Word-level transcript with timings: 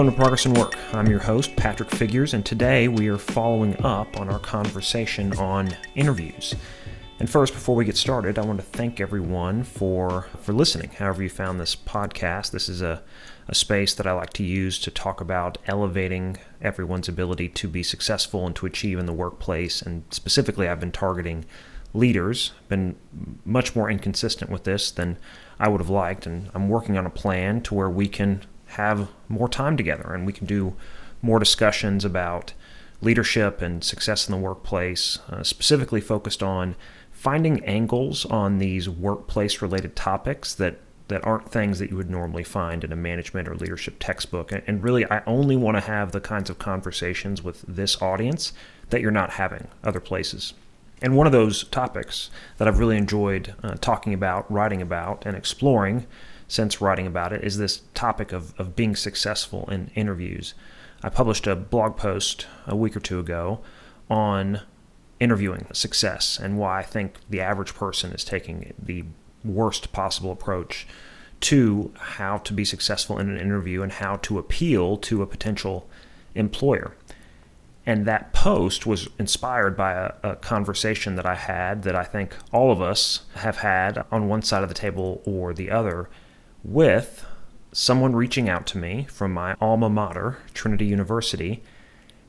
Welcome 0.00 0.14
to 0.14 0.18
Progress 0.18 0.46
and 0.46 0.56
Work. 0.56 0.78
I'm 0.94 1.08
your 1.08 1.18
host, 1.18 1.54
Patrick 1.56 1.90
Figures, 1.90 2.32
and 2.32 2.42
today 2.42 2.88
we 2.88 3.08
are 3.08 3.18
following 3.18 3.78
up 3.84 4.18
on 4.18 4.30
our 4.30 4.38
conversation 4.38 5.34
on 5.34 5.76
interviews. 5.94 6.54
And 7.18 7.28
first, 7.28 7.52
before 7.52 7.76
we 7.76 7.84
get 7.84 7.98
started, 7.98 8.38
I 8.38 8.46
want 8.46 8.60
to 8.60 8.64
thank 8.64 8.98
everyone 8.98 9.62
for 9.62 10.26
for 10.40 10.54
listening. 10.54 10.88
However, 10.88 11.22
you 11.22 11.28
found 11.28 11.60
this 11.60 11.76
podcast, 11.76 12.50
this 12.50 12.66
is 12.66 12.80
a, 12.80 13.02
a 13.46 13.54
space 13.54 13.92
that 13.92 14.06
I 14.06 14.12
like 14.12 14.32
to 14.32 14.42
use 14.42 14.78
to 14.78 14.90
talk 14.90 15.20
about 15.20 15.58
elevating 15.66 16.38
everyone's 16.62 17.06
ability 17.06 17.50
to 17.50 17.68
be 17.68 17.82
successful 17.82 18.46
and 18.46 18.56
to 18.56 18.64
achieve 18.64 18.98
in 18.98 19.04
the 19.04 19.12
workplace. 19.12 19.82
And 19.82 20.04
specifically, 20.08 20.66
I've 20.66 20.80
been 20.80 20.92
targeting 20.92 21.44
leaders. 21.92 22.52
Been 22.70 22.96
much 23.44 23.76
more 23.76 23.90
inconsistent 23.90 24.50
with 24.50 24.64
this 24.64 24.90
than 24.90 25.18
I 25.58 25.68
would 25.68 25.82
have 25.82 25.90
liked, 25.90 26.24
and 26.24 26.50
I'm 26.54 26.70
working 26.70 26.96
on 26.96 27.04
a 27.04 27.10
plan 27.10 27.60
to 27.64 27.74
where 27.74 27.90
we 27.90 28.08
can 28.08 28.46
have 28.70 29.08
more 29.28 29.48
time 29.48 29.76
together 29.76 30.12
and 30.12 30.26
we 30.26 30.32
can 30.32 30.46
do 30.46 30.74
more 31.22 31.38
discussions 31.38 32.04
about 32.04 32.52
leadership 33.02 33.62
and 33.62 33.82
success 33.82 34.28
in 34.28 34.32
the 34.32 34.40
workplace, 34.40 35.18
uh, 35.30 35.42
specifically 35.42 36.00
focused 36.00 36.42
on 36.42 36.76
finding 37.10 37.64
angles 37.64 38.24
on 38.26 38.58
these 38.58 38.88
workplace 38.88 39.60
related 39.60 39.96
topics 39.96 40.54
that 40.54 40.78
that 41.08 41.26
aren't 41.26 41.50
things 41.50 41.80
that 41.80 41.90
you 41.90 41.96
would 41.96 42.08
normally 42.08 42.44
find 42.44 42.84
in 42.84 42.92
a 42.92 42.96
management 42.96 43.48
or 43.48 43.56
leadership 43.56 43.96
textbook. 43.98 44.52
And 44.52 44.82
really, 44.82 45.04
I 45.10 45.22
only 45.26 45.56
want 45.56 45.76
to 45.76 45.80
have 45.80 46.12
the 46.12 46.20
kinds 46.20 46.48
of 46.48 46.60
conversations 46.60 47.42
with 47.42 47.62
this 47.66 48.00
audience 48.00 48.52
that 48.90 49.00
you're 49.00 49.10
not 49.10 49.30
having 49.30 49.66
other 49.82 49.98
places. 49.98 50.54
And 51.02 51.16
one 51.16 51.26
of 51.26 51.32
those 51.32 51.64
topics 51.64 52.30
that 52.58 52.68
I've 52.68 52.78
really 52.78 52.96
enjoyed 52.96 53.54
uh, 53.62 53.74
talking 53.80 54.14
about, 54.14 54.50
writing 54.50 54.80
about, 54.80 55.26
and 55.26 55.36
exploring 55.36 56.06
since 56.50 56.80
writing 56.80 57.06
about 57.06 57.32
it 57.32 57.44
is 57.44 57.58
this 57.58 57.82
topic 57.94 58.32
of, 58.32 58.58
of 58.58 58.74
being 58.74 58.96
successful 58.96 59.68
in 59.70 59.90
interviews. 59.94 60.54
I 61.00 61.08
published 61.08 61.46
a 61.46 61.54
blog 61.54 61.96
post 61.96 62.46
a 62.66 62.74
week 62.74 62.96
or 62.96 63.00
two 63.00 63.20
ago 63.20 63.60
on 64.10 64.62
interviewing 65.20 65.68
success 65.72 66.40
and 66.42 66.58
why 66.58 66.80
I 66.80 66.82
think 66.82 67.18
the 67.30 67.40
average 67.40 67.74
person 67.74 68.10
is 68.10 68.24
taking 68.24 68.74
the 68.76 69.04
worst 69.44 69.92
possible 69.92 70.32
approach 70.32 70.88
to 71.42 71.92
how 71.96 72.38
to 72.38 72.52
be 72.52 72.64
successful 72.64 73.18
in 73.18 73.30
an 73.30 73.38
interview 73.38 73.82
and 73.82 73.92
how 73.92 74.16
to 74.16 74.38
appeal 74.38 74.96
to 74.96 75.22
a 75.22 75.26
potential 75.26 75.88
employer. 76.34 76.96
And 77.86 78.06
that 78.06 78.32
post 78.32 78.86
was 78.86 79.08
inspired 79.20 79.76
by 79.76 79.92
a, 79.92 80.12
a, 80.24 80.36
conversation 80.36 81.14
that 81.14 81.24
I 81.24 81.36
had 81.36 81.84
that 81.84 81.94
I 81.94 82.04
think 82.04 82.34
all 82.52 82.72
of 82.72 82.82
us 82.82 83.22
have 83.36 83.58
had 83.58 84.04
on 84.10 84.28
one 84.28 84.42
side 84.42 84.64
of 84.64 84.68
the 84.68 84.74
table 84.74 85.22
or 85.24 85.54
the 85.54 85.70
other 85.70 86.10
with 86.62 87.24
someone 87.72 88.14
reaching 88.14 88.48
out 88.48 88.66
to 88.66 88.78
me 88.78 89.06
from 89.10 89.32
my 89.32 89.54
alma 89.60 89.88
mater, 89.88 90.38
Trinity 90.54 90.86
University. 90.86 91.62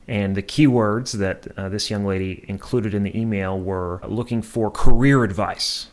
And 0.08 0.36
the 0.36 0.42
keywords 0.42 1.12
that 1.18 1.46
uh, 1.56 1.68
this 1.68 1.90
young 1.90 2.04
lady 2.04 2.44
included 2.48 2.92
in 2.94 3.02
the 3.02 3.18
email 3.18 3.58
were 3.58 4.00
looking 4.06 4.42
for 4.42 4.70
career 4.70 5.22
advice. 5.24 5.88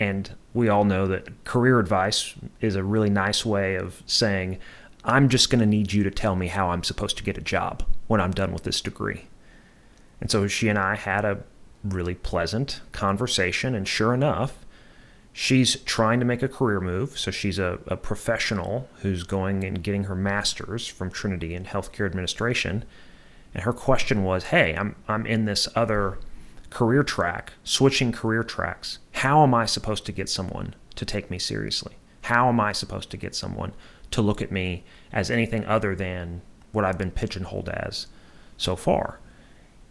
And 0.00 0.34
we 0.54 0.68
all 0.68 0.84
know 0.84 1.06
that 1.06 1.44
career 1.44 1.78
advice 1.78 2.34
is 2.60 2.74
a 2.74 2.82
really 2.82 3.10
nice 3.10 3.44
way 3.44 3.76
of 3.76 4.02
saying, 4.06 4.58
I'm 5.04 5.28
just 5.28 5.50
going 5.50 5.60
to 5.60 5.66
need 5.66 5.92
you 5.92 6.02
to 6.04 6.10
tell 6.10 6.34
me 6.36 6.48
how 6.48 6.70
I'm 6.70 6.82
supposed 6.82 7.16
to 7.18 7.22
get 7.22 7.36
a 7.36 7.42
job 7.42 7.84
when 8.06 8.20
I'm 8.20 8.32
done 8.32 8.52
with 8.52 8.64
this 8.64 8.80
degree. 8.80 9.26
And 10.20 10.30
so 10.30 10.46
she 10.46 10.68
and 10.68 10.78
I 10.78 10.96
had 10.96 11.24
a 11.24 11.42
really 11.84 12.14
pleasant 12.14 12.80
conversation. 12.92 13.74
And 13.74 13.86
sure 13.86 14.14
enough, 14.14 14.63
she's 15.34 15.76
trying 15.80 16.20
to 16.20 16.24
make 16.24 16.42
a 16.42 16.48
career 16.48 16.80
move. 16.80 17.18
So 17.18 17.30
she's 17.30 17.58
a, 17.58 17.80
a 17.88 17.96
professional 17.98 18.88
who's 19.00 19.24
going 19.24 19.64
and 19.64 19.82
getting 19.82 20.04
her 20.04 20.14
master's 20.14 20.86
from 20.86 21.10
Trinity 21.10 21.54
in 21.54 21.64
healthcare 21.64 22.06
administration. 22.06 22.84
And 23.52 23.64
her 23.64 23.72
question 23.72 24.22
was, 24.22 24.44
Hey, 24.44 24.74
I'm, 24.74 24.96
I'm 25.06 25.26
in 25.26 25.44
this 25.44 25.68
other 25.74 26.18
career 26.70 27.02
track, 27.02 27.52
switching 27.64 28.12
career 28.12 28.44
tracks. 28.44 29.00
How 29.12 29.42
am 29.42 29.52
I 29.52 29.66
supposed 29.66 30.06
to 30.06 30.12
get 30.12 30.28
someone 30.28 30.74
to 30.94 31.04
take 31.04 31.30
me 31.30 31.38
seriously? 31.38 31.96
How 32.22 32.48
am 32.48 32.60
I 32.60 32.72
supposed 32.72 33.10
to 33.10 33.16
get 33.16 33.34
someone 33.34 33.74
to 34.12 34.22
look 34.22 34.40
at 34.40 34.52
me 34.52 34.84
as 35.12 35.30
anything 35.30 35.66
other 35.66 35.94
than 35.94 36.42
what 36.72 36.84
I've 36.84 36.96
been 36.96 37.10
pigeonholed 37.10 37.68
as 37.68 38.06
so 38.56 38.76
far? 38.76 39.18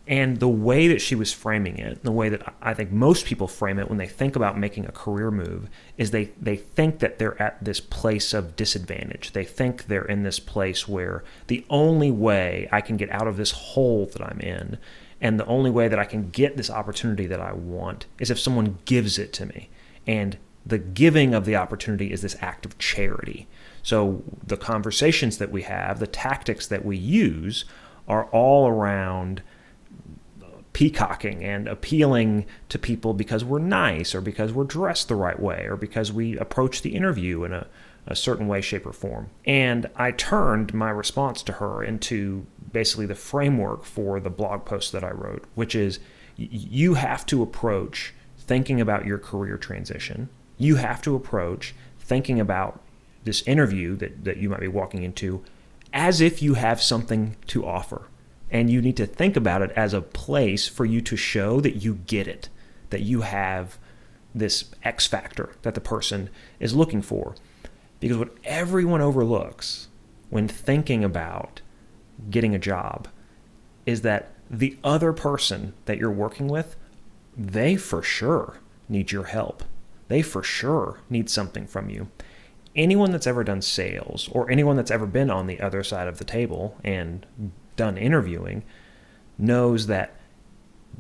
And 0.06 0.42
the 0.42 0.50
way 0.50 0.90
that 0.90 1.00
she 1.00 1.16
was 1.16 1.32
framing 1.32 1.78
it, 1.78 2.04
the 2.04 2.12
way 2.12 2.28
that 2.28 2.54
I 2.62 2.74
think 2.74 2.92
most 2.92 3.26
people 3.26 3.48
frame 3.48 3.80
it 3.80 3.88
when 3.88 3.98
they 3.98 4.08
think 4.08 4.36
about 4.36 4.60
making 4.60 4.86
a 4.86 4.92
career 4.92 5.32
move, 5.32 5.70
is 5.98 6.12
they, 6.12 6.32
they 6.42 6.58
think 6.58 7.00
that 7.00 7.20
they're 7.20 7.42
at 7.42 7.64
this 7.64 7.80
place 7.80 8.34
of 8.34 8.58
disadvantage. 8.58 9.32
They 9.32 9.46
think 9.46 9.88
they're 9.88 10.04
in 10.04 10.24
this 10.24 10.40
place 10.40 10.90
where 10.90 11.24
the 11.48 11.66
only 11.70 12.12
way 12.12 12.68
I 12.70 12.82
can 12.82 12.98
get 12.98 13.12
out 13.12 13.28
of 13.28 13.38
this 13.38 13.52
hole 13.52 14.08
that 14.08 14.22
I'm 14.22 14.42
in 14.42 14.78
and 15.22 15.40
the 15.40 15.46
only 15.46 15.72
way 15.72 15.88
that 15.88 15.98
I 15.98 16.04
can 16.04 16.30
get 16.32 16.58
this 16.58 16.70
opportunity 16.70 17.26
that 17.28 17.40
I 17.40 17.54
want 17.54 18.06
is 18.20 18.30
if 18.30 18.38
someone 18.38 18.80
gives 18.84 19.18
it 19.18 19.32
to 19.34 19.46
me. 19.46 19.70
And 20.06 20.38
the 20.66 20.78
giving 20.78 21.34
of 21.34 21.46
the 21.46 21.56
opportunity 21.56 22.12
is 22.12 22.22
this 22.22 22.36
act 22.42 22.66
of 22.66 22.78
charity. 22.78 23.48
So 23.84 24.22
the 24.46 24.58
conversations 24.58 25.38
that 25.38 25.50
we 25.50 25.62
have, 25.62 26.00
the 26.00 26.08
tactics 26.08 26.68
that 26.68 26.84
we 26.84 26.98
use, 26.98 27.64
are 28.06 28.26
all 28.26 28.68
around 28.68 29.44
peacocking 30.74 31.44
and 31.44 31.68
appealing 31.68 32.46
to 32.70 32.80
people 32.80 33.14
because 33.14 33.46
we're 33.46 33.60
nice 33.60 34.14
or 34.14 34.22
because 34.22 34.52
we're 34.52 34.64
dressed 34.64 35.08
the 35.08 35.16
right 35.16 35.40
way 35.40 35.66
or 35.70 35.78
because 35.78 36.12
we 36.12 36.38
approach 36.38 36.82
the 36.82 36.96
interview 36.96 37.44
in 37.44 37.54
a, 37.54 37.68
a 38.08 38.16
certain 38.16 38.48
way, 38.48 38.60
shape, 38.60 38.86
or 38.86 38.92
form. 38.92 39.30
And 39.46 39.90
I 39.96 40.12
turned 40.12 40.74
my 40.74 40.90
response 40.90 41.44
to 41.44 41.54
her 41.54 41.84
into 41.84 42.46
basically 42.72 43.06
the 43.06 43.16
framework 43.16 43.86
for 43.86 44.20
the 44.20 44.32
blog 44.32 44.66
post 44.66 44.92
that 44.92 45.04
I 45.04 45.12
wrote, 45.12 45.46
which 45.54 45.76
is 45.76 46.00
you 46.36 46.96
have 46.96 47.26
to 47.28 47.44
approach 47.44 48.14
thinking 48.38 48.82
about 48.82 49.06
your 49.06 49.20
career 49.20 49.58
transition. 49.58 50.30
You 50.58 50.78
have 50.78 51.02
to 51.04 51.16
approach 51.16 51.76
thinking 52.00 52.40
about 52.40 52.82
this 53.24 53.44
interview 53.44 53.96
that, 53.98 54.26
that 54.26 54.38
you 54.38 54.50
might 54.50 54.60
be 54.60 54.68
walking 54.68 55.04
into 55.04 55.44
as 55.94 56.20
if 56.20 56.42
you 56.42 56.56
have 56.56 56.82
something 56.82 57.36
to 57.46 57.66
offer 57.66 58.08
and 58.50 58.70
you 58.70 58.82
need 58.82 58.98
to 58.98 59.06
think 59.06 59.36
about 59.36 59.62
it 59.62 59.72
as 59.72 59.94
a 59.94 60.02
place 60.02 60.68
for 60.68 60.86
you 60.86 61.02
to 61.02 61.16
show 61.16 61.60
that 61.60 61.78
you 61.78 61.96
get 62.06 62.28
it, 62.28 62.50
that 62.90 63.02
you 63.02 63.22
have 63.22 63.78
this 64.36 64.66
X 64.84 65.08
factor 65.08 65.56
that 65.62 65.76
the 65.76 65.82
person 65.82 66.30
is 66.60 66.76
looking 66.76 67.02
for. 67.02 67.36
Because 68.00 68.18
what 68.18 68.36
everyone 68.44 69.02
overlooks 69.02 69.88
when 70.30 70.48
thinking 70.48 71.04
about 71.04 71.62
getting 72.30 72.54
a 72.54 72.60
job 72.60 73.08
is 73.86 74.02
that 74.02 74.32
the 74.50 74.78
other 74.84 75.14
person 75.14 75.74
that 75.86 75.98
you're 75.98 76.12
working 76.12 76.48
with, 76.48 76.76
they 77.36 77.76
for 77.76 78.04
sure 78.04 78.58
need 78.90 79.12
your 79.12 79.26
help. 79.26 79.64
They 80.08 80.22
for 80.22 80.44
sure 80.44 81.00
need 81.10 81.30
something 81.30 81.66
from 81.66 81.90
you. 81.90 82.10
Anyone 82.76 83.12
that's 83.12 83.28
ever 83.28 83.44
done 83.44 83.62
sales 83.62 84.30
or 84.32 84.50
anyone 84.50 84.76
that's 84.76 84.92
ever 84.92 85.06
been 85.06 85.30
on 85.30 85.48
the 85.48 85.60
other 85.60 85.84
side 85.84 86.08
of 86.08 86.18
the 86.18 86.26
table 86.26 86.78
and 86.84 87.26
done 87.76 87.98
interviewing 87.98 88.64
knows 89.38 89.88
that 89.88 90.16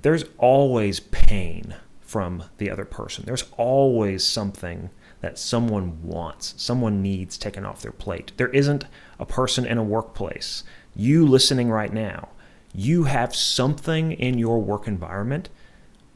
there's 0.02 0.26
always 0.38 1.00
pain 1.00 1.76
from 2.02 2.44
the 2.58 2.70
other 2.70 2.86
person. 2.86 3.24
There's 3.26 3.46
always 3.58 4.24
something 4.24 4.90
that 5.22 5.40
someone 5.40 6.04
wants, 6.04 6.54
someone 6.58 7.02
needs 7.02 7.38
taken 7.38 7.66
off 7.66 7.82
their 7.82 7.92
plate. 7.92 8.34
There 8.38 8.50
isn't 8.50 8.86
a 9.20 9.26
person 9.26 9.66
in 9.66 9.78
a 9.78 9.84
workplace, 9.84 10.64
you 10.96 11.26
listening 11.26 11.70
right 11.70 11.94
now, 11.94 12.30
you 12.74 13.06
have 13.06 13.36
something 13.36 14.12
in 14.12 14.38
your 14.38 14.60
work 14.62 14.88
environment 14.88 15.50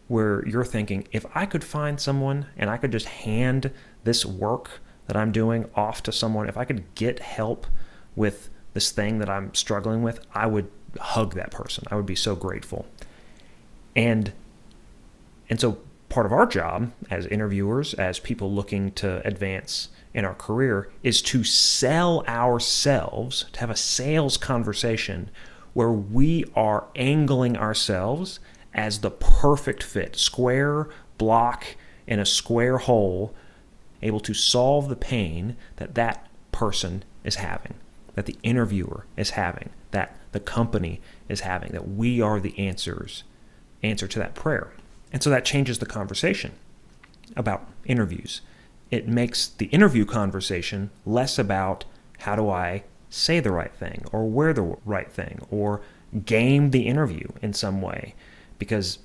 where 0.07 0.46
you're 0.47 0.66
thinking, 0.66 1.07
if 1.12 1.25
I 1.35 1.46
could 1.46 1.63
find 1.63 2.00
someone 2.00 2.47
and 2.57 2.69
I 2.69 2.78
could 2.78 2.91
just 2.91 3.07
hand 3.07 3.72
this 4.03 4.25
work 4.25 4.82
that 5.08 5.17
I'm 5.17 5.32
doing 5.32 5.70
off 5.76 6.03
to 6.03 6.11
someone, 6.11 6.49
if 6.49 6.58
I 6.58 6.66
could 6.66 6.93
get 6.96 7.20
help 7.20 7.67
with 8.16 8.49
this 8.78 8.91
thing 8.91 9.18
that 9.18 9.28
I'm 9.28 9.56
struggling 9.56 10.03
with, 10.03 10.20
I 10.35 10.46
would 10.46 10.70
hug 11.00 11.34
that 11.34 11.50
person. 11.50 11.84
I 11.90 11.96
would 11.96 12.06
be 12.06 12.16
so 12.16 12.35
grateful. 12.35 12.85
And 13.96 14.32
and 15.50 15.59
so 15.59 15.79
part 16.09 16.28
of 16.28 16.32
our 16.32 16.46
job 16.46 16.91
as 17.09 17.26
interviewers, 17.26 17.96
as 17.96 18.20
people 18.20 18.53
looking 18.53 18.91
to 18.91 19.26
advance 19.26 19.90
in 20.14 20.26
our 20.26 20.35
career, 20.35 20.91
is 21.02 21.24
to 21.24 21.44
sell 21.44 22.24
ourselves, 22.28 23.46
to 23.53 23.59
have 23.62 23.72
a 23.72 23.76
sales 23.76 24.38
conversation 24.38 25.32
where 25.73 25.91
we 25.91 26.46
are 26.56 26.85
angling 26.96 27.58
ourselves 27.58 28.40
as 28.76 29.00
the 29.00 29.09
perfect 29.09 29.82
fit, 29.82 30.16
square 30.16 30.88
block 31.18 31.66
in 32.06 32.20
a 32.20 32.26
square 32.28 32.78
hole, 32.78 33.34
able 34.03 34.20
to 34.20 34.35
solve 34.35 34.88
the 34.88 34.96
pain 34.96 35.58
that 35.78 35.96
that 35.96 36.28
person 36.52 37.03
is 37.23 37.38
having 37.38 37.73
that 38.17 38.25
the 38.25 38.35
interviewer 38.41 39.05
is 39.16 39.29
having, 39.29 39.69
that 39.91 40.17
the 40.31 40.40
company 40.40 40.99
is 41.29 41.41
having, 41.41 41.72
that 41.72 41.87
we 41.87 42.19
are 42.19 42.40
the 42.40 42.58
answers, 42.58 43.23
answer 43.84 44.08
to 44.08 44.17
that 44.17 44.34
prayer. 44.34 44.73
And 45.14 45.22
so 45.22 45.29
that 45.29 45.46
changes 45.46 45.78
the 45.78 45.85
conversation 45.85 46.53
about 47.35 47.69
interviews. 47.85 48.41
It 48.90 49.08
makes 49.08 49.46
the 49.47 49.67
interview 49.67 50.03
conversation 50.03 50.90
less 51.05 51.37
about 51.37 51.85
how 52.22 52.35
do 52.35 52.49
I 52.49 52.85
say 53.11 53.40
the 53.40 53.52
right 53.52 53.75
thing 53.75 54.03
or 54.11 54.28
wear 54.28 54.52
the 54.52 54.75
right 54.84 55.11
thing 55.11 55.46
or 55.52 55.81
game 56.25 56.72
the 56.72 56.87
interview 56.87 57.28
in 57.43 57.53
some 57.53 57.84
way 57.84 58.16
because 58.58 58.97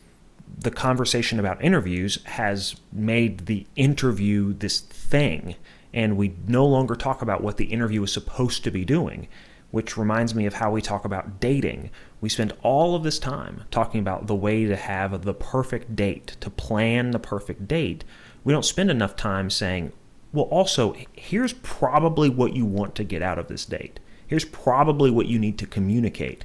the 0.58 0.70
conversation 0.70 1.38
about 1.38 1.62
interviews 1.62 2.18
has 2.24 2.76
made 2.90 3.44
the 3.44 3.66
interview 3.76 4.54
this 4.54 4.80
thing 4.80 5.54
and 5.92 6.16
we 6.16 6.34
no 6.46 6.66
longer 6.66 6.94
talk 6.94 7.22
about 7.22 7.42
what 7.42 7.56
the 7.56 7.66
interview 7.66 8.02
is 8.02 8.12
supposed 8.12 8.64
to 8.64 8.70
be 8.70 8.84
doing 8.84 9.28
which 9.72 9.96
reminds 9.96 10.34
me 10.34 10.46
of 10.46 10.54
how 10.54 10.70
we 10.70 10.82
talk 10.82 11.04
about 11.04 11.40
dating. 11.40 11.90
We 12.20 12.28
spend 12.28 12.52
all 12.62 12.94
of 12.94 13.02
this 13.02 13.18
time 13.18 13.64
talking 13.70 14.00
about 14.00 14.26
the 14.26 14.34
way 14.34 14.66
to 14.66 14.76
have 14.76 15.24
the 15.24 15.34
perfect 15.34 15.96
date 15.96 16.36
to 16.40 16.50
plan 16.50 17.10
the 17.10 17.18
perfect 17.18 17.66
date. 17.66 18.04
We 18.44 18.52
don't 18.52 18.66
spend 18.66 18.90
enough 18.90 19.16
time 19.16 19.50
saying 19.50 19.92
well 20.32 20.44
also 20.44 20.94
here's 21.14 21.54
probably 21.54 22.28
what 22.28 22.54
you 22.54 22.64
want 22.64 22.94
to 22.96 23.04
get 23.04 23.22
out 23.22 23.38
of 23.38 23.48
this 23.48 23.64
date. 23.64 23.98
Here's 24.26 24.44
probably 24.44 25.10
what 25.10 25.26
you 25.26 25.38
need 25.38 25.58
to 25.58 25.66
communicate 25.66 26.44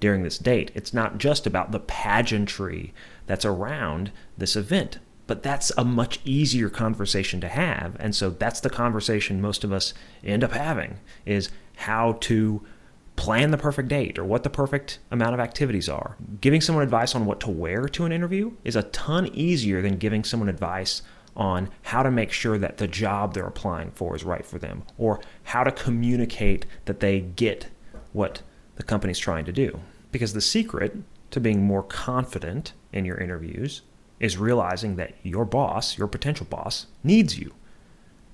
during 0.00 0.22
this 0.22 0.38
date. 0.38 0.70
It's 0.74 0.94
not 0.94 1.18
just 1.18 1.46
about 1.46 1.72
the 1.72 1.80
pageantry 1.80 2.94
that's 3.26 3.44
around 3.44 4.12
this 4.36 4.54
event, 4.54 4.98
but 5.28 5.42
that's 5.42 5.70
a 5.76 5.84
much 5.84 6.18
easier 6.24 6.68
conversation 6.68 7.40
to 7.42 7.48
have. 7.48 7.94
And 8.00 8.16
so 8.16 8.30
that's 8.30 8.60
the 8.60 8.70
conversation 8.70 9.40
most 9.40 9.62
of 9.62 9.72
us 9.72 9.94
end 10.24 10.42
up 10.42 10.52
having 10.52 10.98
is 11.24 11.50
how 11.76 12.14
to 12.22 12.66
plan 13.14 13.50
the 13.50 13.58
perfect 13.58 13.88
date 13.88 14.18
or 14.18 14.24
what 14.24 14.42
the 14.42 14.50
perfect 14.50 14.98
amount 15.10 15.34
of 15.34 15.40
activities 15.40 15.88
are. 15.88 16.16
Giving 16.40 16.60
someone 16.60 16.82
advice 16.82 17.14
on 17.14 17.26
what 17.26 17.40
to 17.40 17.50
wear 17.50 17.88
to 17.88 18.04
an 18.04 18.12
interview 18.12 18.52
is 18.64 18.74
a 18.74 18.84
ton 18.84 19.26
easier 19.34 19.82
than 19.82 19.98
giving 19.98 20.24
someone 20.24 20.48
advice 20.48 21.02
on 21.36 21.68
how 21.82 22.02
to 22.02 22.10
make 22.10 22.32
sure 22.32 22.56
that 22.58 22.78
the 22.78 22.88
job 22.88 23.34
they're 23.34 23.46
applying 23.46 23.90
for 23.90 24.16
is 24.16 24.24
right 24.24 24.46
for 24.46 24.58
them 24.58 24.82
or 24.96 25.20
how 25.44 25.62
to 25.62 25.70
communicate 25.70 26.64
that 26.86 27.00
they 27.00 27.20
get 27.20 27.66
what 28.12 28.40
the 28.76 28.82
company's 28.82 29.18
trying 29.18 29.44
to 29.44 29.52
do. 29.52 29.78
Because 30.10 30.32
the 30.32 30.40
secret 30.40 30.96
to 31.32 31.38
being 31.38 31.62
more 31.62 31.82
confident 31.82 32.72
in 32.92 33.04
your 33.04 33.18
interviews 33.18 33.82
is 34.20 34.36
realizing 34.36 34.96
that 34.96 35.14
your 35.22 35.44
boss, 35.44 35.96
your 35.96 36.08
potential 36.08 36.46
boss, 36.48 36.86
needs 37.04 37.38
you 37.38 37.54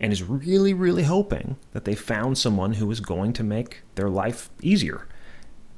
and 0.00 0.12
is 0.12 0.22
really, 0.22 0.74
really 0.74 1.04
hoping 1.04 1.56
that 1.72 1.84
they 1.84 1.94
found 1.94 2.36
someone 2.36 2.74
who 2.74 2.90
is 2.90 3.00
going 3.00 3.32
to 3.32 3.42
make 3.42 3.82
their 3.94 4.10
life 4.10 4.50
easier. 4.60 5.06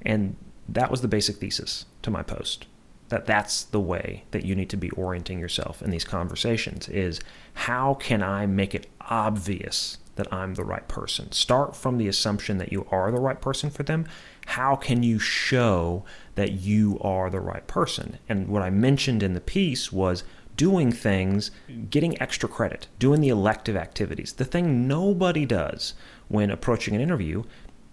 And 0.03 0.37
that 0.69 0.91
was 0.91 1.01
the 1.01 1.09
basic 1.09 1.37
thesis 1.37 1.87
to 2.03 2.11
my 2.11 2.23
post. 2.23 2.67
That 3.09 3.27
that's 3.27 3.63
the 3.63 3.81
way 3.81 4.25
that 4.33 4.45
you 4.45 4.57
need 4.57 4.71
to 4.71 4.77
be 4.77 4.91
orienting 4.91 5.39
yourself 5.39 5.81
in 5.81 5.91
these 5.91 6.05
conversations 6.05 6.89
is 6.89 7.21
how 7.55 7.95
can 7.95 8.23
I 8.23 8.47
make 8.47 8.75
it 8.75 8.89
obvious 9.01 9.99
that 10.17 10.33
I'm 10.33 10.55
the 10.55 10.65
right 10.65 10.87
person. 10.89 11.33
Start 11.33 11.77
from 11.77 11.99
the 11.99 12.09
assumption 12.09 12.59
that 12.59 12.73
you 12.73 12.87
are 12.91 13.11
the 13.11 13.21
right 13.21 13.41
person 13.41 13.71
for 13.71 13.83
them. 13.83 14.07
How 14.47 14.77
can 14.77 15.03
you 15.03 15.19
show 15.19 16.05
that 16.35 16.53
you 16.53 16.99
are 17.01 17.31
the 17.31 17.41
right 17.41 17.67
person? 17.67 18.19
And 18.29 18.49
what 18.49 18.63
I 18.63 18.71
mentioned 18.71 19.23
in 19.23 19.35
the 19.35 19.41
piece 19.41 19.93
was 19.93 20.25
doing 20.57 20.91
things, 20.91 21.51
getting 21.91 22.21
extra 22.21 22.49
credit, 22.49 22.89
doing 22.99 23.21
the 23.21 23.29
elective 23.29 23.77
activities. 23.77 24.33
The 24.33 24.45
thing 24.45 24.89
nobody 24.89 25.45
does 25.45 25.95
when 26.29 26.51
approaching 26.51 26.95
an 26.95 27.01
interview 27.01 27.45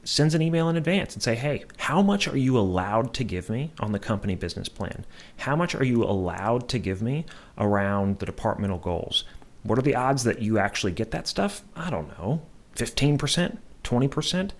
sends 0.05 0.33
an 0.33 0.41
email 0.41 0.67
in 0.69 0.75
advance 0.75 1.13
and 1.13 1.23
say, 1.23 1.35
"Hey, 1.35 1.63
how 1.77 2.01
much 2.01 2.27
are 2.27 2.37
you 2.37 2.57
allowed 2.57 3.13
to 3.15 3.23
give 3.23 3.49
me 3.49 3.71
on 3.79 3.91
the 3.93 3.99
company 3.99 4.35
business 4.35 4.67
plan? 4.69 5.05
How 5.37 5.55
much 5.55 5.75
are 5.75 5.85
you 5.85 6.03
allowed 6.03 6.67
to 6.69 6.79
give 6.79 7.01
me 7.01 7.25
around 7.57 8.19
the 8.19 8.25
departmental 8.25 8.79
goals? 8.79 9.23
What 9.63 9.79
are 9.79 9.83
the 9.83 9.95
odds 9.95 10.23
that 10.25 10.41
you 10.41 10.59
actually 10.59 10.91
get 10.91 11.11
that 11.11 11.27
stuff? 11.27 11.63
I 11.75 11.89
don't 11.89 12.09
know. 12.19 12.41
15%, 12.75 13.57
20%? 13.83 14.51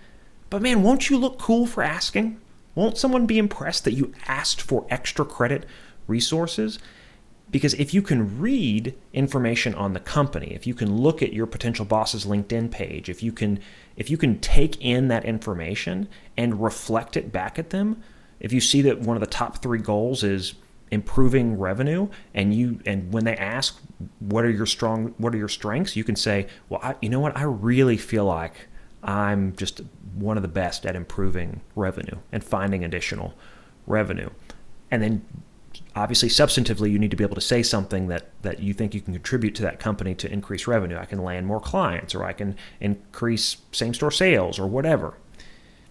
But 0.50 0.62
man, 0.62 0.84
won't 0.84 1.10
you 1.10 1.18
look 1.18 1.40
cool 1.40 1.66
for 1.66 1.84
asking? 1.84 2.40
Won't 2.76 2.98
someone 2.98 3.26
be 3.26 3.38
impressed 3.38 3.84
that 3.84 3.94
you 3.94 4.14
asked 4.28 4.62
for 4.62 4.86
extra 4.90 5.26
credit 5.26 5.66
resources? 6.08 6.80
Because 7.52 7.76
if 7.76 7.94
you 7.94 8.02
can 8.02 8.40
read 8.40 8.96
information 9.14 9.76
on 9.76 9.94
the 9.94 10.00
company, 10.00 10.54
if 10.56 10.66
you 10.66 10.74
can 10.74 10.98
look 10.98 11.22
at 11.22 11.34
your 11.34 11.46
potential 11.46 11.86
boss's 11.86 12.26
LinkedIn 12.26 12.72
page, 12.72 13.10
if 13.10 13.22
you 13.22 13.32
can 13.32 13.60
if 13.96 14.10
you 14.10 14.18
can 14.18 14.40
take 14.40 14.82
in 14.82 15.08
that 15.10 15.26
information 15.26 16.08
and 16.36 16.64
reflect 16.64 17.16
it 17.16 17.32
back 17.32 17.60
at 17.60 17.70
them, 17.70 18.02
if 18.40 18.52
you 18.52 18.60
see 18.60 18.82
that 18.82 19.02
one 19.02 19.16
of 19.16 19.22
the 19.22 19.28
top 19.28 19.62
3 19.62 19.78
goals 19.80 20.24
is 20.24 20.56
improving 20.94 21.58
revenue 21.58 22.08
and 22.34 22.54
you 22.54 22.80
and 22.86 23.12
when 23.12 23.26
they 23.26 23.36
ask 23.36 23.82
what 24.20 24.46
are 24.46 24.50
your 24.50 24.66
strong 24.66 25.14
what 25.18 25.34
are 25.34 25.38
your 25.38 25.50
strengths? 25.50 25.96
you 25.96 26.04
can 26.04 26.16
say 26.16 26.48
well 26.70 26.80
I, 26.84 26.96
you 27.02 27.10
know 27.10 27.20
what? 27.20 27.36
I 27.36 27.44
really 27.44 27.98
feel 27.98 28.26
like 28.26 28.68
i'm 29.04 29.54
just 29.56 29.82
one 30.16 30.38
of 30.38 30.44
the 30.44 30.50
best 30.50 30.86
at 30.86 30.96
improving 30.96 31.62
revenue 31.76 32.18
and 32.32 32.44
finding 32.44 32.84
additional 32.84 33.34
revenue. 33.88 34.30
And 34.92 35.02
then 35.02 35.26
obviously 35.96 36.30
substantively 36.30 36.92
you 36.92 37.00
need 37.00 37.12
to 37.12 37.18
be 37.18 37.24
able 37.24 37.36
to 37.36 37.42
say 37.42 37.64
something 37.64 38.08
that 38.08 38.30
that 38.44 38.60
you 38.60 38.74
think 38.74 38.94
you 38.94 39.02
can 39.02 39.14
contribute 39.14 39.56
to 39.56 39.64
that 39.64 39.80
company 39.80 40.14
to 40.16 40.32
increase 40.32 40.68
revenue. 40.68 40.98
I 40.98 41.06
can 41.06 41.24
land 41.24 41.48
more 41.48 41.60
clients 41.60 42.14
or 42.14 42.24
i 42.24 42.34
can 42.34 42.56
increase 42.80 43.58
same 43.72 43.94
store 43.94 44.12
sales 44.12 44.60
or 44.60 44.68
whatever. 44.68 45.16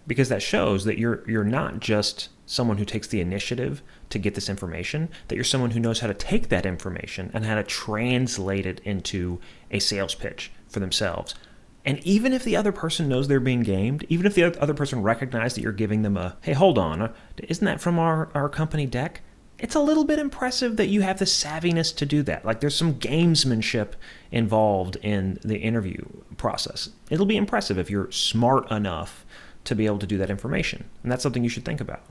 Because 0.07 0.29
that 0.31 0.43
shows 0.43 0.85
that 0.85 0.99
you're 0.99 1.23
you're 1.29 1.45
not 1.45 1.81
just 1.81 2.29
someone 2.47 2.79
who 2.79 2.85
takes 2.85 3.07
the 3.09 3.21
initiative 3.21 3.83
to 4.13 4.19
get 4.19 4.35
this 4.35 4.49
information, 4.49 5.09
that 5.29 5.35
you're 5.35 5.45
someone 5.45 5.73
who 5.73 5.81
knows 5.81 6.01
how 6.01 6.07
to 6.07 6.15
take 6.15 6.49
that 6.49 6.67
information 6.67 7.31
and 7.35 7.45
how 7.45 7.57
to 7.57 7.63
translate 7.63 8.67
it 8.67 8.81
into 8.81 9.41
a 9.71 9.79
sales 9.79 10.15
pitch 10.15 10.53
for 10.69 10.81
themselves. 10.81 11.35
And 11.85 11.99
even 12.07 12.33
if 12.33 12.45
the 12.45 12.57
other 12.57 12.71
person 12.71 13.09
knows 13.09 13.27
they're 13.27 13.41
being 13.41 13.63
gamed, 13.63 14.05
even 14.09 14.27
if 14.27 14.35
the 14.35 14.45
other 14.61 14.75
person 14.75 15.03
recognizes 15.03 15.57
that 15.57 15.63
you're 15.63 15.73
giving 15.73 16.03
them 16.03 16.17
a, 16.17 16.37
hey, 16.43 16.53
hold 16.53 16.79
on, 16.79 17.03
uh, 17.03 17.13
isn't 17.39 17.65
that 17.65 17.81
from 17.81 17.99
our, 17.99 18.31
our 18.35 18.49
company 18.49 18.87
deck? 18.87 19.23
It's 19.59 19.75
a 19.75 19.81
little 19.81 20.05
bit 20.05 20.19
impressive 20.19 20.77
that 20.77 20.89
you 20.89 21.03
have 21.03 21.19
the 21.19 21.25
savviness 21.25 21.95
to 21.97 22.07
do 22.07 22.23
that. 22.25 22.45
Like 22.45 22.61
there's 22.61 22.77
some 22.77 22.95
gamesmanship 22.95 23.93
involved 24.31 24.97
in 24.97 25.39
the 25.43 25.59
interview 25.59 26.05
process. 26.37 26.91
It'll 27.11 27.27
be 27.27 27.37
impressive 27.37 27.79
if 27.79 27.91
you're 27.91 28.11
smart 28.11 28.71
enough 28.71 29.25
to 29.65 29.75
be 29.75 29.87
able 29.87 29.99
to 30.01 30.07
do 30.07 30.19
that 30.19 30.31
information. 30.31 30.89
And 31.03 31.11
that's 31.11 31.23
something 31.23 31.45
you 31.45 31.49
should 31.49 31.65
think 31.65 31.81
about 31.81 32.05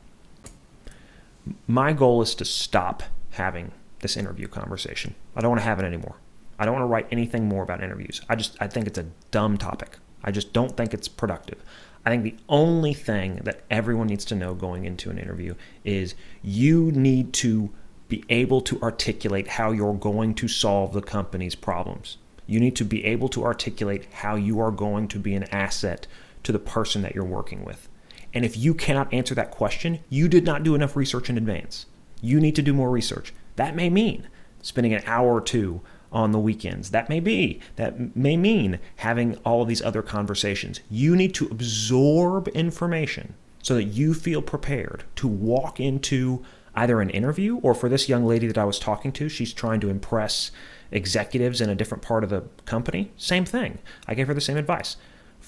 my 1.67 1.93
goal 1.93 2.21
is 2.21 2.35
to 2.35 2.45
stop 2.45 3.03
having 3.31 3.71
this 3.99 4.17
interview 4.17 4.47
conversation. 4.47 5.15
I 5.35 5.41
don't 5.41 5.51
want 5.51 5.61
to 5.61 5.65
have 5.65 5.79
it 5.79 5.85
anymore. 5.85 6.15
I 6.59 6.65
don't 6.65 6.73
want 6.75 6.83
to 6.83 6.87
write 6.87 7.07
anything 7.11 7.47
more 7.47 7.63
about 7.63 7.83
interviews. 7.83 8.21
I 8.29 8.35
just 8.35 8.55
I 8.59 8.67
think 8.67 8.87
it's 8.87 8.99
a 8.99 9.07
dumb 9.31 9.57
topic. 9.57 9.97
I 10.23 10.31
just 10.31 10.53
don't 10.53 10.77
think 10.77 10.93
it's 10.93 11.07
productive. 11.07 11.63
I 12.05 12.09
think 12.09 12.23
the 12.23 12.35
only 12.49 12.93
thing 12.93 13.41
that 13.43 13.61
everyone 13.69 14.07
needs 14.07 14.25
to 14.25 14.35
know 14.35 14.53
going 14.53 14.85
into 14.85 15.09
an 15.09 15.17
interview 15.17 15.55
is 15.83 16.15
you 16.41 16.91
need 16.91 17.33
to 17.33 17.71
be 18.09 18.23
able 18.29 18.61
to 18.61 18.81
articulate 18.81 19.47
how 19.47 19.71
you're 19.71 19.93
going 19.93 20.35
to 20.35 20.47
solve 20.47 20.93
the 20.93 21.01
company's 21.01 21.55
problems. 21.55 22.17
You 22.45 22.59
need 22.59 22.75
to 22.75 22.85
be 22.85 23.05
able 23.05 23.29
to 23.29 23.43
articulate 23.43 24.07
how 24.11 24.35
you 24.35 24.59
are 24.59 24.71
going 24.71 25.07
to 25.09 25.19
be 25.19 25.35
an 25.35 25.43
asset 25.45 26.07
to 26.43 26.51
the 26.51 26.59
person 26.59 27.03
that 27.03 27.15
you're 27.15 27.23
working 27.23 27.63
with. 27.63 27.87
And 28.33 28.45
if 28.45 28.57
you 28.57 28.73
cannot 28.73 29.13
answer 29.13 29.35
that 29.35 29.51
question, 29.51 29.99
you 30.09 30.27
did 30.27 30.45
not 30.45 30.63
do 30.63 30.75
enough 30.75 30.95
research 30.95 31.29
in 31.29 31.37
advance. 31.37 31.85
You 32.21 32.39
need 32.39 32.55
to 32.55 32.61
do 32.61 32.73
more 32.73 32.89
research. 32.89 33.33
That 33.55 33.75
may 33.75 33.89
mean 33.89 34.27
spending 34.61 34.93
an 34.93 35.03
hour 35.05 35.35
or 35.35 35.41
two 35.41 35.81
on 36.11 36.31
the 36.31 36.39
weekends. 36.39 36.91
That 36.91 37.09
may 37.09 37.19
be. 37.19 37.59
That 37.77 38.15
may 38.15 38.37
mean 38.37 38.79
having 38.97 39.37
all 39.37 39.61
of 39.61 39.67
these 39.67 39.81
other 39.81 40.01
conversations. 40.01 40.81
You 40.89 41.15
need 41.15 41.33
to 41.35 41.47
absorb 41.47 42.47
information 42.49 43.33
so 43.63 43.75
that 43.75 43.85
you 43.85 44.13
feel 44.13 44.41
prepared 44.41 45.03
to 45.15 45.27
walk 45.27 45.79
into 45.79 46.43
either 46.75 47.01
an 47.01 47.09
interview 47.09 47.57
or 47.57 47.73
for 47.73 47.89
this 47.89 48.09
young 48.09 48.25
lady 48.25 48.47
that 48.47 48.57
I 48.57 48.65
was 48.65 48.79
talking 48.79 49.11
to, 49.13 49.29
she's 49.29 49.53
trying 49.53 49.79
to 49.81 49.89
impress 49.89 50.51
executives 50.91 51.61
in 51.61 51.69
a 51.69 51.75
different 51.75 52.01
part 52.01 52.23
of 52.23 52.29
the 52.29 52.43
company. 52.65 53.11
Same 53.17 53.45
thing. 53.45 53.79
I 54.07 54.15
gave 54.15 54.27
her 54.27 54.33
the 54.33 54.41
same 54.41 54.57
advice. 54.57 54.97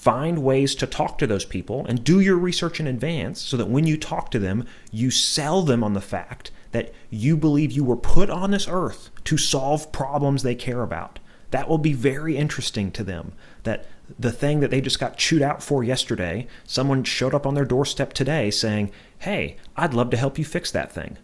Find 0.04 0.44
ways 0.44 0.74
to 0.74 0.86
talk 0.86 1.16
to 1.16 1.26
those 1.26 1.46
people 1.46 1.86
and 1.86 2.04
do 2.04 2.20
your 2.20 2.36
research 2.36 2.78
in 2.78 2.86
advance 2.86 3.40
so 3.40 3.56
that 3.56 3.70
when 3.70 3.86
you 3.86 3.96
talk 3.96 4.30
to 4.32 4.38
them, 4.38 4.66
you 4.92 5.10
sell 5.10 5.62
them 5.62 5.82
on 5.82 5.94
the 5.94 6.00
fact 6.02 6.50
that 6.72 6.92
you 7.08 7.38
believe 7.38 7.72
you 7.72 7.84
were 7.84 7.96
put 7.96 8.28
on 8.28 8.50
this 8.50 8.68
earth 8.68 9.08
to 9.24 9.38
solve 9.38 9.92
problems 9.92 10.42
they 10.42 10.54
care 10.54 10.82
about. 10.82 11.20
That 11.52 11.70
will 11.70 11.78
be 11.78 11.94
very 11.94 12.36
interesting 12.36 12.90
to 12.92 13.02
them. 13.02 13.32
That 13.62 13.86
the 14.18 14.30
thing 14.30 14.60
that 14.60 14.70
they 14.70 14.82
just 14.82 15.00
got 15.00 15.16
chewed 15.16 15.40
out 15.40 15.62
for 15.62 15.82
yesterday, 15.82 16.48
someone 16.64 17.02
showed 17.04 17.32
up 17.32 17.46
on 17.46 17.54
their 17.54 17.64
doorstep 17.64 18.12
today 18.12 18.50
saying, 18.50 18.90
Hey, 19.20 19.56
I'd 19.74 19.94
love 19.94 20.10
to 20.10 20.18
help 20.18 20.38
you 20.38 20.44
fix 20.44 20.70
that 20.72 20.92
thing. 20.92 21.16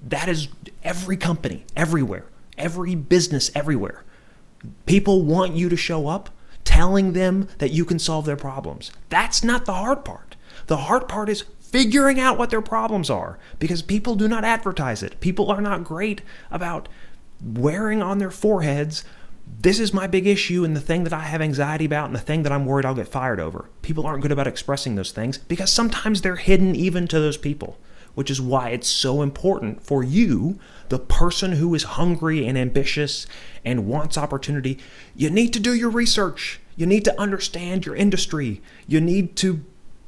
That 0.00 0.28
is 0.28 0.46
every 0.84 1.16
company, 1.16 1.64
everywhere, 1.74 2.26
every 2.56 2.94
business, 2.94 3.50
everywhere. 3.52 4.04
People 4.86 5.22
want 5.22 5.56
you 5.56 5.68
to 5.68 5.76
show 5.76 6.06
up 6.06 6.30
telling 6.66 7.14
them 7.14 7.48
that 7.58 7.70
you 7.70 7.86
can 7.86 7.98
solve 7.98 8.26
their 8.26 8.36
problems. 8.36 8.92
That's 9.08 9.42
not 9.42 9.64
the 9.64 9.72
hard 9.72 10.04
part. 10.04 10.36
The 10.66 10.76
hard 10.76 11.08
part 11.08 11.30
is 11.30 11.44
figuring 11.60 12.20
out 12.20 12.36
what 12.36 12.50
their 12.50 12.60
problems 12.60 13.08
are 13.08 13.38
because 13.58 13.80
people 13.80 14.14
do 14.14 14.28
not 14.28 14.44
advertise 14.44 15.02
it. 15.02 15.18
People 15.20 15.50
are 15.50 15.62
not 15.62 15.84
great 15.84 16.20
about 16.50 16.88
wearing 17.42 18.02
on 18.02 18.18
their 18.18 18.30
foreheads 18.30 19.04
this 19.60 19.78
is 19.78 19.94
my 19.94 20.06
big 20.06 20.26
issue 20.26 20.64
and 20.64 20.76
the 20.76 20.80
thing 20.80 21.04
that 21.04 21.12
I 21.12 21.20
have 21.20 21.40
anxiety 21.40 21.84
about 21.84 22.06
and 22.06 22.14
the 22.14 22.20
thing 22.20 22.42
that 22.42 22.52
I'm 22.52 22.66
worried 22.66 22.84
I'll 22.84 22.94
get 22.94 23.08
fired 23.08 23.40
over. 23.40 23.70
People 23.82 24.06
aren't 24.06 24.22
good 24.22 24.32
about 24.32 24.46
expressing 24.46 24.96
those 24.96 25.12
things 25.12 25.38
because 25.38 25.72
sometimes 25.72 26.22
they're 26.22 26.36
hidden 26.36 26.74
even 26.74 27.08
to 27.08 27.20
those 27.20 27.36
people, 27.36 27.78
which 28.16 28.30
is 28.30 28.40
why 28.40 28.70
it's 28.70 28.88
so 28.88 29.20
important 29.20 29.82
for 29.82 30.02
you, 30.02 30.58
the 30.88 30.98
person 30.98 31.52
who 31.52 31.74
is 31.74 31.82
hungry 31.82 32.46
and 32.46 32.56
ambitious 32.56 33.26
and 33.62 33.86
wants 33.86 34.16
opportunity. 34.16 34.78
You 35.14 35.28
need 35.28 35.52
to 35.52 35.60
do 35.60 35.74
your 35.74 35.90
research. 35.90 36.58
You 36.76 36.86
need 36.86 37.04
to 37.04 37.20
understand 37.20 37.84
your 37.84 37.94
industry. 37.94 38.62
You 38.88 39.02
need 39.02 39.36
to 39.36 39.62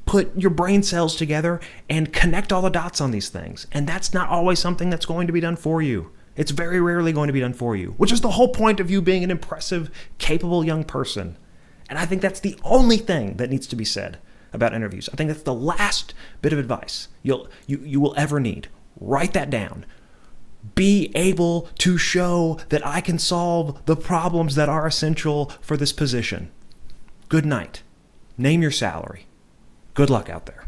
put 0.07 0.35
your 0.35 0.49
brain 0.49 0.81
cells 0.81 1.15
together 1.15 1.59
and 1.87 2.11
connect 2.11 2.51
all 2.51 2.63
the 2.63 2.69
dots 2.69 2.99
on 2.99 3.11
these 3.11 3.29
things. 3.29 3.67
And 3.71 3.87
that's 3.87 4.11
not 4.11 4.27
always 4.27 4.57
something 4.57 4.89
that's 4.89 5.05
going 5.05 5.27
to 5.27 5.33
be 5.33 5.39
done 5.39 5.55
for 5.55 5.79
you. 5.79 6.09
It's 6.35 6.49
very 6.49 6.81
rarely 6.81 7.13
going 7.13 7.27
to 7.27 7.33
be 7.33 7.41
done 7.41 7.53
for 7.53 7.75
you, 7.75 7.93
which 7.97 8.11
is 8.11 8.21
the 8.21 8.31
whole 8.31 8.47
point 8.47 8.79
of 8.79 8.89
you 8.89 9.03
being 9.03 9.23
an 9.23 9.29
impressive, 9.29 9.91
capable 10.17 10.65
young 10.65 10.83
person. 10.83 11.37
And 11.87 11.99
I 11.99 12.07
think 12.07 12.23
that's 12.23 12.39
the 12.39 12.57
only 12.63 12.97
thing 12.97 13.37
that 13.37 13.51
needs 13.51 13.67
to 13.67 13.75
be 13.75 13.85
said 13.85 14.17
about 14.53 14.73
interviews. 14.73 15.09
I 15.11 15.15
think 15.15 15.29
that's 15.29 15.43
the 15.43 15.53
last 15.53 16.13
bit 16.41 16.53
of 16.53 16.59
advice 16.59 17.07
you'll 17.23 17.47
you, 17.67 17.79
you 17.79 17.99
will 17.99 18.13
ever 18.17 18.39
need. 18.39 18.67
Write 18.99 19.33
that 19.33 19.49
down. 19.49 19.85
Be 20.75 21.11
able 21.15 21.69
to 21.79 21.97
show 21.97 22.59
that 22.69 22.85
I 22.85 23.01
can 23.01 23.17
solve 23.17 23.85
the 23.85 23.95
problems 23.95 24.55
that 24.55 24.69
are 24.69 24.85
essential 24.85 25.51
for 25.61 25.77
this 25.77 25.93
position. 25.93 26.51
Good 27.29 27.45
night. 27.45 27.81
Name 28.37 28.61
your 28.61 28.71
salary. 28.71 29.25
Good 29.93 30.09
luck 30.09 30.29
out 30.29 30.45
there. 30.45 30.65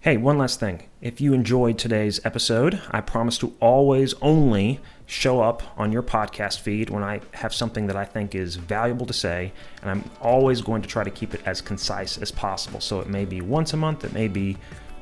Hey, 0.00 0.16
one 0.16 0.38
last 0.38 0.60
thing. 0.60 0.84
If 1.00 1.20
you 1.20 1.32
enjoyed 1.32 1.76
today's 1.76 2.24
episode, 2.24 2.80
I 2.92 3.00
promise 3.00 3.36
to 3.38 3.52
always 3.58 4.14
only 4.22 4.78
show 5.06 5.40
up 5.40 5.60
on 5.76 5.90
your 5.90 6.04
podcast 6.04 6.60
feed 6.60 6.88
when 6.88 7.02
I 7.02 7.20
have 7.32 7.52
something 7.52 7.88
that 7.88 7.96
I 7.96 8.04
think 8.04 8.36
is 8.36 8.54
valuable 8.54 9.06
to 9.06 9.12
say, 9.12 9.52
and 9.82 9.90
I'm 9.90 10.08
always 10.20 10.60
going 10.60 10.82
to 10.82 10.88
try 10.88 11.02
to 11.02 11.10
keep 11.10 11.34
it 11.34 11.40
as 11.46 11.60
concise 11.60 12.16
as 12.16 12.30
possible. 12.30 12.80
So 12.80 13.00
it 13.00 13.08
may 13.08 13.24
be 13.24 13.40
once 13.40 13.72
a 13.72 13.76
month, 13.76 14.04
it 14.04 14.12
may 14.12 14.28
be 14.28 14.56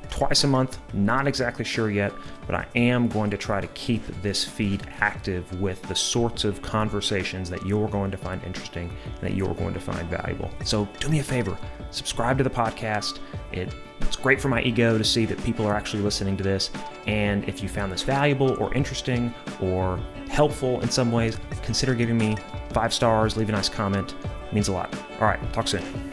twice 0.08 0.44
a 0.44 0.48
month, 0.48 0.78
not 0.94 1.26
exactly 1.26 1.64
sure 1.64 1.90
yet, 1.90 2.12
but 2.46 2.54
I 2.54 2.66
am 2.74 3.06
going 3.06 3.28
to 3.32 3.36
try 3.36 3.60
to 3.60 3.66
keep 3.68 4.02
this 4.22 4.44
feed 4.44 4.82
active 5.00 5.60
with 5.60 5.82
the 5.82 5.94
sorts 5.94 6.44
of 6.44 6.62
conversations 6.62 7.50
that 7.50 7.66
you're 7.66 7.88
going 7.88 8.10
to 8.12 8.16
find 8.16 8.42
interesting 8.44 8.90
and 9.04 9.20
that 9.20 9.34
you're 9.34 9.54
going 9.54 9.74
to 9.74 9.80
find 9.80 10.08
valuable. 10.08 10.50
So 10.64 10.88
do 11.00 11.10
me 11.10 11.18
a 11.18 11.22
favor, 11.22 11.58
subscribe 11.90 12.38
to 12.38 12.44
the 12.44 12.50
podcast. 12.50 13.18
It, 13.52 13.74
it's 14.16 14.22
great 14.22 14.40
for 14.40 14.48
my 14.48 14.62
ego 14.62 14.96
to 14.96 15.04
see 15.04 15.26
that 15.26 15.42
people 15.44 15.66
are 15.66 15.74
actually 15.74 16.02
listening 16.02 16.38
to 16.38 16.42
this. 16.42 16.70
And 17.06 17.46
if 17.46 17.62
you 17.62 17.68
found 17.68 17.92
this 17.92 18.02
valuable 18.02 18.56
or 18.58 18.72
interesting 18.72 19.34
or 19.60 20.00
helpful 20.30 20.80
in 20.80 20.88
some 20.88 21.12
ways, 21.12 21.38
consider 21.62 21.94
giving 21.94 22.16
me 22.16 22.36
five 22.70 22.94
stars, 22.94 23.36
leave 23.36 23.50
a 23.50 23.52
nice 23.52 23.68
comment. 23.68 24.14
It 24.24 24.54
means 24.54 24.68
a 24.68 24.72
lot. 24.72 24.94
All 25.20 25.26
right, 25.26 25.52
talk 25.52 25.68
soon. 25.68 26.05